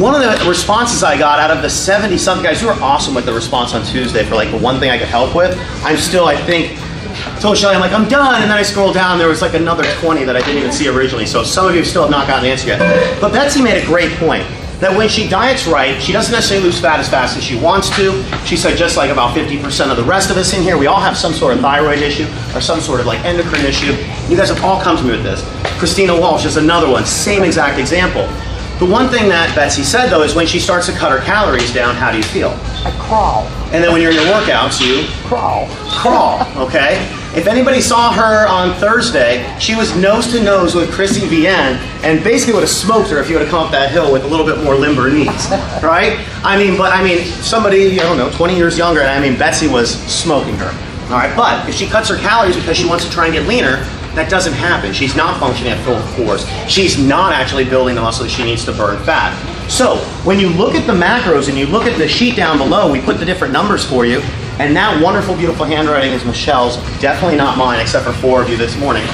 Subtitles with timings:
[0.00, 3.14] one of the responses I got out of the 70 something guys, you were awesome
[3.14, 5.58] with the response on Tuesday for like the one thing I could help with.
[5.82, 8.40] I'm still, I think, I told Shelly, I'm like, I'm done.
[8.42, 10.88] And then I scroll down, there was like another 20 that I didn't even see
[10.88, 11.26] originally.
[11.26, 13.20] So some of you still have not gotten the answer yet.
[13.20, 14.46] But Betsy made a great point
[14.80, 17.90] that when she diets right, she doesn't necessarily lose fat as fast as she wants
[17.96, 18.22] to.
[18.44, 21.00] She said just like about 50% of the rest of us in here, we all
[21.00, 23.96] have some sort of thyroid issue or some sort of like endocrine issue.
[24.28, 25.42] You guys have all come to me with this.
[25.78, 28.28] Christina Walsh is another one, same exact example.
[28.78, 31.74] The one thing that Betsy said though is when she starts to cut her calories
[31.74, 32.50] down, how do you feel?
[32.86, 33.46] I crawl.
[33.74, 35.66] And then when you're in your workouts, you Crawl.
[35.90, 37.02] crawl, okay?
[37.34, 42.22] If anybody saw her on Thursday, she was nose to nose with Chrissy Vienne and
[42.22, 44.28] basically would have smoked her if you would have come up that hill with a
[44.28, 45.50] little bit more limber knees,
[45.82, 46.24] right?
[46.44, 49.36] I mean, but I mean, somebody, I don't know, 20 years younger, and I mean,
[49.36, 50.70] Betsy was smoking her,
[51.12, 51.34] all right?
[51.36, 53.84] But if she cuts her calories because she wants to try and get leaner,
[54.18, 54.92] that doesn't happen.
[54.92, 56.46] She's not functioning at full force.
[56.68, 59.32] She's not actually building the muscle that she needs to burn fat.
[59.70, 62.90] So when you look at the macros and you look at the sheet down below,
[62.90, 64.20] we put the different numbers for you.
[64.58, 68.56] And that wonderful, beautiful handwriting is Michelle's, definitely not mine, except for four of you
[68.56, 69.06] this morning.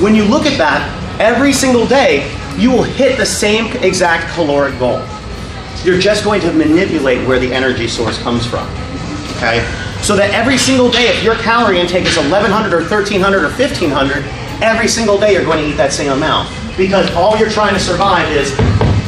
[0.00, 0.82] When you look at that,
[1.20, 5.04] every single day, you will hit the same exact caloric goal.
[5.84, 8.66] You're just going to manipulate where the energy source comes from.
[9.36, 9.85] Okay?
[10.06, 14.22] So that every single day, if your calorie intake is 1100 or 1300 or 1500,
[14.62, 16.46] every single day you're going to eat that same amount.
[16.76, 18.56] Because all you're trying to survive is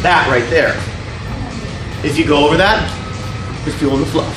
[0.02, 0.74] that right there.
[2.02, 2.82] If you go over that,
[3.64, 4.34] you're fueling the fluff.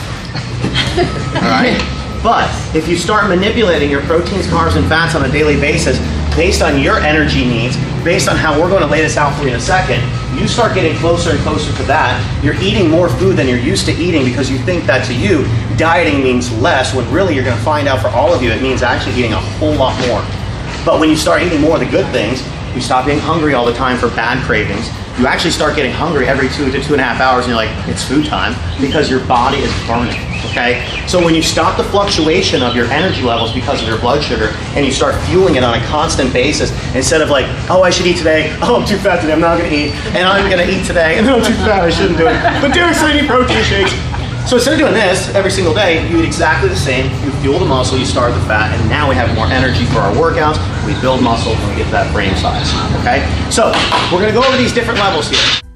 [1.41, 1.81] All right?
[2.21, 5.97] But if you start manipulating your proteins, carbs, and fats on a daily basis
[6.35, 9.43] based on your energy needs, based on how we're going to lay this out for
[9.43, 10.01] you in a second,
[10.37, 12.17] you start getting closer and closer to that.
[12.43, 15.43] You're eating more food than you're used to eating because you think that to you,
[15.77, 18.61] dieting means less, when really you're going to find out for all of you, it
[18.61, 20.21] means actually eating a whole lot more.
[20.85, 23.65] But when you start eating more of the good things, you stop being hungry all
[23.65, 24.89] the time for bad cravings.
[25.21, 27.55] You actually start getting hungry every two to two and a half hours, and you're
[27.55, 30.19] like, it's food time because your body is burning.
[30.49, 30.81] Okay?
[31.05, 34.47] So when you stop the fluctuation of your energy levels because of your blood sugar
[34.73, 38.07] and you start fueling it on a constant basis, instead of like, oh, I should
[38.07, 40.87] eat today, oh, I'm too fat today, I'm not gonna eat, and I'm gonna eat
[40.87, 42.41] today, and I'm too fat, I shouldn't do it.
[42.59, 44.10] But I need protein shakes.
[44.47, 47.05] So instead of doing this every single day, you eat exactly the same.
[47.23, 49.99] You fuel the muscle, you starve the fat, and now we have more energy for
[49.99, 50.59] our workouts.
[50.85, 52.67] We build muscle and we get that frame size.
[52.99, 53.23] Okay?
[53.49, 53.71] So
[54.11, 55.70] we're gonna go over these different levels here.